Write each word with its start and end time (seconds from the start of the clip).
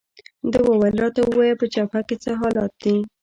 ده 0.51 0.59
وویل: 0.67 0.95
راته 1.03 1.21
ووایه، 1.23 1.55
په 1.59 1.65
جبهه 1.73 2.01
کې 2.07 2.15
څه 2.23 2.31
حالات 2.41 2.71
دي؟ 2.81 2.95